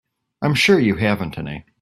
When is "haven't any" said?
0.95-1.63